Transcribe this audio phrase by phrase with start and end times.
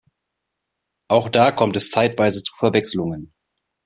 [1.09, 3.35] Auch da kommt es zeitweise zu Verwechslungen.